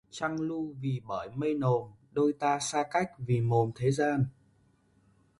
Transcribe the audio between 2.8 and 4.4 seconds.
cách vì mồm thế gian